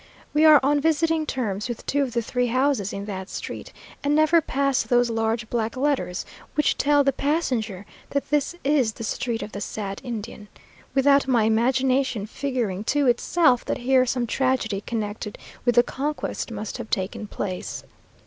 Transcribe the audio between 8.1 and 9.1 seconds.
this is the